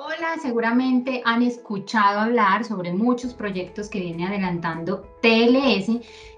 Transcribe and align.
Hola, 0.00 0.36
seguramente 0.40 1.22
han 1.24 1.42
escuchado 1.42 2.20
hablar 2.20 2.64
sobre 2.64 2.92
muchos 2.92 3.34
proyectos 3.34 3.88
que 3.88 3.98
viene 3.98 4.28
adelantando 4.28 5.08
TLS 5.20 5.90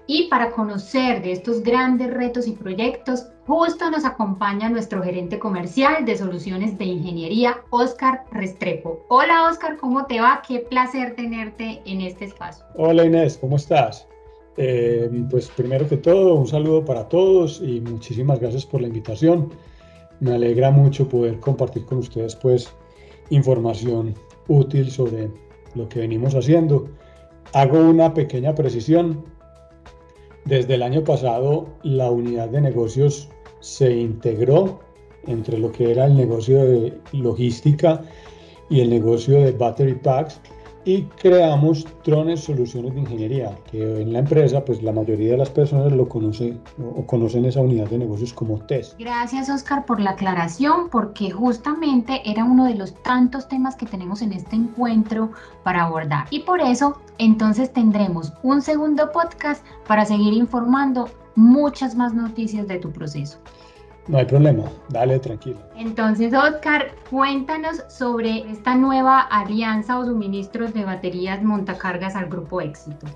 y 0.07 0.27
para 0.29 0.49
conocer 0.49 1.21
de 1.21 1.33
estos 1.33 1.61
grandes 1.61 2.11
retos 2.11 2.47
y 2.47 2.53
proyectos, 2.53 3.27
justo 3.45 3.91
nos 3.91 4.03
acompaña 4.03 4.67
nuestro 4.67 5.03
gerente 5.03 5.37
comercial 5.37 6.03
de 6.05 6.17
soluciones 6.17 6.75
de 6.79 6.85
ingeniería, 6.85 7.61
Oscar 7.69 8.23
Restrepo. 8.31 9.05
Hola 9.09 9.47
Oscar, 9.51 9.77
¿cómo 9.77 10.07
te 10.07 10.19
va? 10.19 10.41
Qué 10.47 10.61
placer 10.61 11.15
tenerte 11.15 11.83
en 11.85 12.01
este 12.01 12.25
espacio. 12.25 12.65
Hola 12.77 13.05
Inés, 13.05 13.37
¿cómo 13.39 13.57
estás? 13.57 14.07
Eh, 14.57 15.07
pues 15.29 15.49
primero 15.49 15.87
que 15.87 15.97
todo, 15.97 16.33
un 16.33 16.47
saludo 16.47 16.83
para 16.83 17.07
todos 17.07 17.61
y 17.61 17.79
muchísimas 17.79 18.39
gracias 18.39 18.65
por 18.65 18.81
la 18.81 18.87
invitación. 18.87 19.53
Me 20.19 20.33
alegra 20.33 20.71
mucho 20.71 21.07
poder 21.07 21.39
compartir 21.39 21.85
con 21.85 21.99
ustedes 21.99 22.35
pues 22.35 22.73
información 23.31 24.13
útil 24.47 24.91
sobre 24.91 25.31
lo 25.73 25.89
que 25.89 26.01
venimos 26.01 26.35
haciendo. 26.35 26.87
Hago 27.53 27.79
una 27.79 28.13
pequeña 28.13 28.53
precisión. 28.53 29.25
Desde 30.45 30.75
el 30.75 30.83
año 30.83 31.03
pasado 31.03 31.67
la 31.83 32.11
unidad 32.11 32.49
de 32.49 32.61
negocios 32.61 33.29
se 33.59 33.91
integró 33.91 34.79
entre 35.27 35.57
lo 35.57 35.71
que 35.71 35.91
era 35.91 36.05
el 36.05 36.15
negocio 36.15 36.63
de 36.63 36.97
logística 37.11 38.03
y 38.69 38.81
el 38.81 38.89
negocio 38.89 39.41
de 39.41 39.51
battery 39.51 39.95
packs 39.95 40.39
y 40.85 41.03
creamos 41.21 41.85
Trones 42.03 42.41
Soluciones 42.41 42.93
de 42.93 43.01
Ingeniería, 43.01 43.57
que 43.69 44.01
en 44.01 44.13
la 44.13 44.19
empresa 44.19 44.63
pues 44.65 44.81
la 44.81 44.91
mayoría 44.91 45.31
de 45.31 45.37
las 45.37 45.49
personas 45.49 45.91
lo 45.91 46.07
conocen 46.07 46.59
o 46.95 47.05
conocen 47.05 47.45
esa 47.45 47.61
unidad 47.61 47.87
de 47.89 47.99
negocios 47.99 48.33
como 48.33 48.57
TES. 48.59 48.95
Gracias 48.97 49.49
Oscar 49.49 49.85
por 49.85 49.99
la 49.99 50.11
aclaración, 50.11 50.89
porque 50.89 51.31
justamente 51.31 52.21
era 52.25 52.43
uno 52.43 52.65
de 52.65 52.75
los 52.75 52.93
tantos 53.03 53.47
temas 53.47 53.75
que 53.75 53.85
tenemos 53.85 54.21
en 54.21 54.33
este 54.33 54.55
encuentro 54.55 55.31
para 55.63 55.83
abordar. 55.83 56.25
Y 56.31 56.39
por 56.39 56.61
eso 56.61 56.97
entonces 57.17 57.71
tendremos 57.71 58.33
un 58.43 58.61
segundo 58.61 59.11
podcast 59.11 59.65
para 59.87 60.05
seguir 60.05 60.33
informando 60.33 61.09
muchas 61.35 61.95
más 61.95 62.13
noticias 62.13 62.67
de 62.67 62.79
tu 62.79 62.91
proceso. 62.91 63.37
No 64.11 64.17
hay 64.17 64.25
problema, 64.25 64.65
dale 64.89 65.19
tranquilo. 65.19 65.57
Entonces, 65.77 66.33
Oscar, 66.33 66.91
cuéntanos 67.09 67.81
sobre 67.87 68.39
esta 68.51 68.75
nueva 68.75 69.21
alianza 69.21 69.97
o 69.99 70.05
suministros 70.05 70.73
de 70.73 70.83
baterías 70.83 71.41
montacargas 71.41 72.17
al 72.17 72.27
Grupo 72.27 72.59
Éxito. 72.59 73.07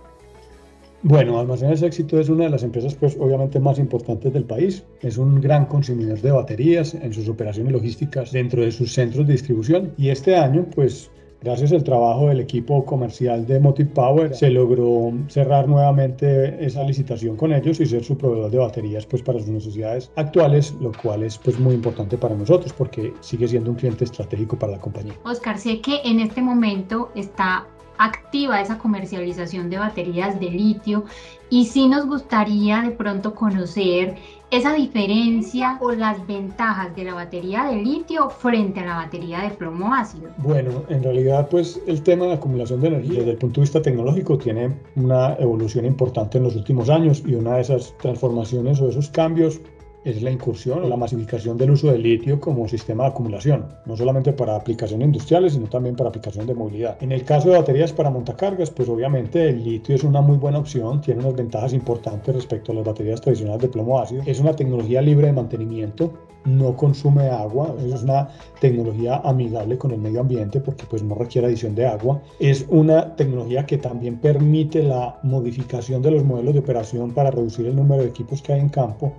Bueno, 1.03 1.37
Almacenes 1.37 1.81
Éxito 1.81 2.17
es 2.17 2.29
una 2.29 2.45
de 2.45 2.51
las 2.51 2.63
empresas, 2.63 2.95
pues 2.95 3.17
obviamente 3.19 3.59
más 3.59 3.77
importantes 3.77 4.31
del 4.31 4.45
país. 4.45 4.85
Es 5.01 5.17
un 5.17 5.41
gran 5.41 5.65
consumidor 5.65 6.21
de 6.21 6.31
baterías 6.31 6.93
en 6.93 7.11
sus 7.11 7.27
operaciones 7.27 7.73
logísticas 7.73 8.31
dentro 8.31 8.61
de 8.61 8.71
sus 8.71 8.93
centros 8.93 9.27
de 9.27 9.33
distribución. 9.33 9.91
Y 9.97 10.11
este 10.11 10.37
año, 10.37 10.65
pues 10.73 11.11
Gracias 11.45 11.73
al 11.73 11.83
trabajo 11.83 12.29
del 12.29 12.39
equipo 12.39 12.83
comercial 12.85 13.45
de 13.45 13.59
Motive 13.59 13.91
Power 13.91 14.33
se 14.33 14.49
logró 14.49 15.13
cerrar 15.27 15.67
nuevamente 15.67 16.65
esa 16.65 16.81
licitación 16.81 17.37
con 17.37 17.53
ellos 17.53 17.79
y 17.79 17.85
ser 17.85 18.03
su 18.03 18.17
proveedor 18.17 18.49
de 18.49 18.57
baterías 18.57 19.05
pues 19.05 19.21
para 19.21 19.37
sus 19.37 19.49
necesidades 19.49 20.09
actuales, 20.15 20.73
lo 20.81 20.91
cual 20.91 21.21
es 21.21 21.37
pues 21.37 21.59
muy 21.59 21.75
importante 21.75 22.17
para 22.17 22.33
nosotros 22.33 22.73
porque 22.73 23.13
sigue 23.19 23.47
siendo 23.47 23.69
un 23.69 23.77
cliente 23.77 24.05
estratégico 24.05 24.57
para 24.57 24.71
la 24.71 24.79
compañía. 24.79 25.13
Oscar, 25.23 25.59
sé 25.59 25.81
que 25.81 26.01
en 26.03 26.19
este 26.19 26.41
momento 26.41 27.11
está 27.13 27.67
activa 27.99 28.59
esa 28.59 28.79
comercialización 28.79 29.69
de 29.69 29.77
baterías 29.77 30.39
de 30.39 30.49
litio 30.49 31.05
y 31.51 31.65
sí 31.65 31.87
nos 31.87 32.07
gustaría 32.07 32.81
de 32.81 32.89
pronto 32.89 33.35
conocer 33.35 34.15
esa 34.51 34.73
diferencia 34.73 35.77
o 35.81 35.91
las 35.91 36.25
ventajas 36.27 36.95
de 36.95 37.03
la 37.03 37.13
batería 37.13 37.65
de 37.65 37.77
litio 37.77 38.29
frente 38.29 38.79
a 38.79 38.85
la 38.85 38.95
batería 38.95 39.41
de 39.41 39.49
plomo 39.51 39.93
ácido? 39.93 40.29
Bueno, 40.37 40.83
en 40.89 41.03
realidad 41.03 41.47
pues 41.49 41.81
el 41.87 42.01
tema 42.03 42.25
de 42.25 42.33
acumulación 42.33 42.81
de 42.81 42.87
energía 42.87 43.19
desde 43.19 43.31
el 43.31 43.37
punto 43.37 43.61
de 43.61 43.65
vista 43.65 43.81
tecnológico 43.81 44.37
tiene 44.37 44.75
una 44.95 45.35
evolución 45.35 45.85
importante 45.85 46.37
en 46.37 46.43
los 46.43 46.55
últimos 46.55 46.89
años 46.89 47.23
y 47.25 47.35
una 47.35 47.55
de 47.55 47.61
esas 47.61 47.93
transformaciones 47.97 48.79
o 48.79 48.89
esos 48.89 49.09
cambios 49.09 49.59
es 50.05 50.21
la 50.21 50.31
incursión 50.31 50.83
o 50.83 50.87
la 50.87 50.95
masificación 50.95 51.57
del 51.57 51.71
uso 51.71 51.91
del 51.91 52.03
litio 52.03 52.39
como 52.39 52.67
sistema 52.67 53.03
de 53.03 53.09
acumulación, 53.09 53.65
no 53.85 53.97
solamente 53.97 54.31
para 54.33 54.55
aplicaciones 54.55 55.07
industriales, 55.07 55.53
sino 55.53 55.67
también 55.67 55.95
para 55.95 56.09
aplicaciones 56.09 56.47
de 56.47 56.53
movilidad. 56.53 56.97
En 57.01 57.11
el 57.11 57.23
caso 57.23 57.49
de 57.49 57.57
baterías 57.57 57.91
para 57.91 58.11
montacargas, 58.11 58.69
pues 58.69 58.87
obviamente 58.87 59.49
el 59.49 59.63
litio 59.63 59.95
es 59.95 60.03
una 60.03 60.21
muy 60.21 60.37
buena 60.37 60.59
opción, 60.59 61.01
tiene 61.01 61.21
unas 61.21 61.35
ventajas 61.35 61.73
importantes 61.73 62.35
respecto 62.35 62.71
a 62.71 62.75
las 62.75 62.85
baterías 62.85 63.19
tradicionales 63.19 63.63
de 63.63 63.67
plomo 63.67 63.99
ácido. 63.99 64.21
Es 64.27 64.39
una 64.39 64.55
tecnología 64.55 65.01
libre 65.01 65.27
de 65.27 65.33
mantenimiento, 65.33 66.13
no 66.45 66.77
consume 66.77 67.27
agua, 67.29 67.75
es 67.83 68.03
una 68.03 68.29
tecnología 68.61 69.17
amigable 69.23 69.79
con 69.79 69.89
el 69.89 69.97
medio 69.97 70.21
ambiente 70.21 70.59
porque 70.59 70.85
pues 70.87 71.01
no 71.01 71.15
requiere 71.15 71.47
adición 71.47 71.73
de 71.73 71.87
agua. 71.87 72.21
Es 72.39 72.67
una 72.69 73.15
tecnología 73.15 73.65
que 73.65 73.79
también 73.79 74.19
permite 74.19 74.83
la 74.83 75.19
modificación 75.23 76.03
de 76.03 76.11
los 76.11 76.23
modelos 76.23 76.53
de 76.53 76.59
operación 76.59 77.11
para 77.11 77.31
reducir 77.31 77.65
el 77.65 77.75
número 77.75 78.03
de 78.03 78.09
equipos 78.09 78.43
que 78.43 78.53
hay 78.53 78.59
en 78.59 78.69
campo 78.69 79.13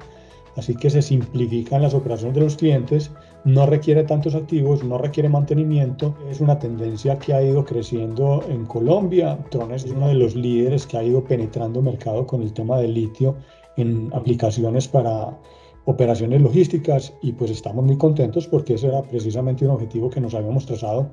así 0.57 0.75
que 0.75 0.91
se 0.91 1.03
simplifican 1.03 1.83
las 1.83 1.95
operaciones 1.95 2.35
de 2.35 2.41
los 2.41 2.57
clientes, 2.57 3.11
no 3.45 3.67
requiere 3.67 4.05
tantos 4.05 4.35
activos, 4.35 4.83
no 4.83 4.99
requiere 4.99 5.29
mantenimiento, 5.29 6.17
es 6.31 6.41
una 6.41 6.59
tendencia 6.59 7.19
que 7.19 7.35
ha 7.35 7.43
ido 7.43 7.65
creciendo 7.65 8.43
en 8.49 8.65
Colombia, 8.67 9.39
Trones 9.51 9.85
es 9.85 9.93
uno 9.93 10.09
de 10.09 10.15
los 10.15 10.35
líderes 10.35 10.87
que 10.87 10.97
ha 10.97 11.05
ido 11.05 11.23
penetrando 11.23 11.83
mercado 11.83 12.27
con 12.27 12.43
el 12.43 12.53
tema 12.53 12.79
del 12.79 12.95
litio 12.95 13.37
en 13.77 14.11
aplicaciones 14.15 14.89
para 14.89 15.39
operaciones 15.85 16.43
logísticas 16.43 17.13
y 17.23 17.33
pues 17.33 17.51
estamos 17.51 17.85
muy 17.85 17.97
contentos 17.97 18.49
porque 18.49 18.75
ese 18.75 18.89
era 18.89 19.03
precisamente 19.03 19.65
un 19.65 19.71
objetivo 19.71 20.11
que 20.11 20.21
nos 20.21 20.35
habíamos 20.35 20.67
trazado 20.67 21.11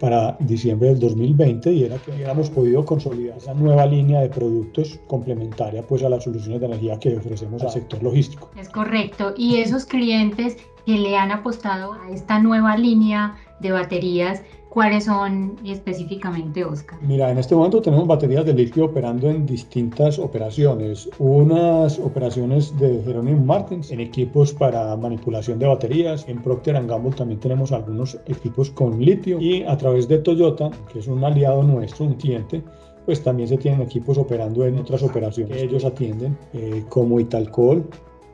para 0.00 0.36
diciembre 0.40 0.88
del 0.88 0.98
2020 0.98 1.72
y 1.72 1.84
era 1.84 1.96
que 1.98 2.10
hubiéramos 2.10 2.50
podido 2.50 2.84
consolidar 2.84 3.38
esa 3.38 3.54
nueva 3.54 3.86
línea 3.86 4.20
de 4.20 4.28
productos 4.28 5.00
complementaria 5.06 5.82
pues 5.86 6.02
a 6.02 6.08
las 6.08 6.24
soluciones 6.24 6.60
de 6.60 6.66
energía 6.66 6.98
que 6.98 7.16
ofrecemos 7.16 7.62
al 7.62 7.70
sector 7.70 8.02
logístico. 8.02 8.50
Es 8.58 8.68
correcto. 8.68 9.34
Y 9.36 9.56
esos 9.56 9.84
clientes 9.84 10.56
que 10.84 10.98
le 10.98 11.16
han 11.16 11.30
apostado 11.30 11.94
a 11.94 12.10
esta 12.10 12.38
nueva 12.40 12.76
línea 12.76 13.36
de 13.60 13.72
baterías 13.72 14.42
¿Cuáles 14.74 15.04
son 15.04 15.54
específicamente, 15.64 16.64
Oscar? 16.64 16.98
Mira, 17.00 17.30
en 17.30 17.38
este 17.38 17.54
momento 17.54 17.80
tenemos 17.80 18.08
baterías 18.08 18.44
de 18.44 18.52
litio 18.52 18.86
operando 18.86 19.30
en 19.30 19.46
distintas 19.46 20.18
operaciones. 20.18 21.08
Unas 21.20 21.96
operaciones 22.00 22.76
de 22.76 23.00
Jerónimo 23.04 23.44
Martins 23.44 23.92
en 23.92 24.00
equipos 24.00 24.52
para 24.52 24.96
manipulación 24.96 25.60
de 25.60 25.68
baterías. 25.68 26.26
En 26.26 26.42
Procter 26.42 26.84
Gamble 26.88 27.12
también 27.12 27.38
tenemos 27.38 27.70
algunos 27.70 28.18
equipos 28.26 28.68
con 28.70 28.98
litio. 28.98 29.40
Y 29.40 29.62
a 29.62 29.76
través 29.76 30.08
de 30.08 30.18
Toyota, 30.18 30.72
que 30.92 30.98
es 30.98 31.06
un 31.06 31.22
aliado 31.22 31.62
nuestro, 31.62 32.06
un 32.06 32.14
cliente, 32.14 32.60
pues 33.06 33.22
también 33.22 33.48
se 33.48 33.58
tienen 33.58 33.80
equipos 33.80 34.18
operando 34.18 34.66
en 34.66 34.76
otras 34.76 35.04
operaciones 35.04 35.56
que 35.56 35.62
ellos 35.62 35.84
atienden, 35.84 36.36
eh, 36.52 36.84
como 36.88 37.20
Italcol 37.20 37.88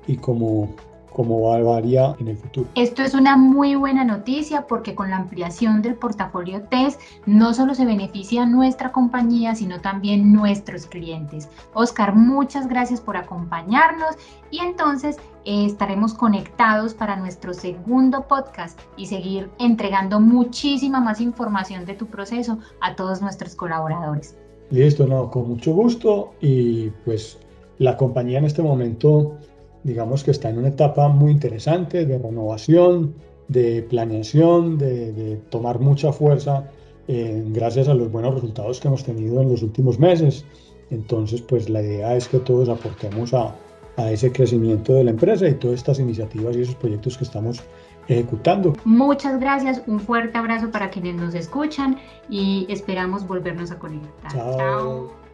y 0.06 0.16
como 0.16 0.70
como 1.12 1.40
varía 1.42 2.14
en 2.18 2.28
el 2.28 2.36
futuro. 2.36 2.68
Esto 2.74 3.02
es 3.02 3.14
una 3.14 3.36
muy 3.36 3.74
buena 3.74 4.04
noticia 4.04 4.66
porque 4.66 4.94
con 4.94 5.10
la 5.10 5.16
ampliación 5.16 5.82
del 5.82 5.94
portafolio 5.94 6.62
TES 6.62 6.98
no 7.26 7.52
solo 7.54 7.74
se 7.74 7.84
beneficia 7.84 8.46
nuestra 8.46 8.92
compañía, 8.92 9.54
sino 9.54 9.80
también 9.80 10.32
nuestros 10.32 10.86
clientes. 10.86 11.48
Oscar, 11.74 12.14
muchas 12.14 12.68
gracias 12.68 13.00
por 13.00 13.16
acompañarnos 13.16 14.16
y 14.50 14.60
entonces 14.60 15.16
eh, 15.44 15.66
estaremos 15.66 16.14
conectados 16.14 16.94
para 16.94 17.16
nuestro 17.16 17.54
segundo 17.54 18.26
podcast 18.28 18.78
y 18.96 19.06
seguir 19.06 19.50
entregando 19.58 20.20
muchísima 20.20 21.00
más 21.00 21.20
información 21.20 21.84
de 21.86 21.94
tu 21.94 22.06
proceso 22.06 22.58
a 22.80 22.94
todos 22.94 23.20
nuestros 23.20 23.54
colaboradores. 23.54 24.36
Listo, 24.70 25.06
no, 25.06 25.30
con 25.30 25.48
mucho 25.48 25.72
gusto 25.72 26.34
y 26.40 26.90
pues 27.04 27.38
la 27.78 27.96
compañía 27.96 28.38
en 28.38 28.44
este 28.44 28.62
momento 28.62 29.36
digamos 29.84 30.24
que 30.24 30.30
está 30.30 30.50
en 30.50 30.58
una 30.58 30.68
etapa 30.68 31.08
muy 31.08 31.32
interesante 31.32 32.04
de 32.06 32.18
renovación, 32.18 33.14
de 33.48 33.82
planeación, 33.82 34.78
de, 34.78 35.40
tomar 35.50 35.80
mucha 35.80 36.12
fuerza 36.12 36.70
eh, 37.08 37.42
gracias 37.48 37.88
a 37.88 37.94
los 37.94 38.10
buenos 38.12 38.34
resultados 38.34 38.78
que 38.78 38.88
hemos 38.88 39.04
tenido 39.04 39.40
en 39.40 39.50
los 39.50 39.62
últimos 39.62 39.98
meses. 39.98 40.44
Entonces, 40.90 41.40
pues 41.42 41.68
la 41.68 41.82
idea 41.82 42.16
es 42.16 42.28
que 42.28 42.38
todos 42.38 42.68
aportemos 42.68 43.32
a, 43.34 43.54
a 43.96 44.10
ese 44.10 44.32
crecimiento 44.32 44.92
de 44.94 45.04
la 45.04 45.10
empresa 45.10 45.48
y 45.48 45.54
todas 45.54 45.78
estas 45.78 45.98
iniciativas 45.98 46.56
y 46.56 46.62
esos 46.62 46.74
proyectos 46.76 47.16
que 47.16 47.24
estamos 47.24 47.62
ejecutando. 48.08 48.72
Muchas 48.84 49.38
gracias, 49.40 49.82
un 49.86 50.00
fuerte 50.00 50.36
abrazo 50.36 50.70
para 50.70 50.90
quienes 50.90 51.16
nos 51.16 51.34
escuchan 51.34 51.96
y 52.28 52.66
esperamos 52.68 53.26
volvernos 53.26 53.70
a 53.70 53.78
conectar. 53.78 54.32
Chao. 54.32 55.29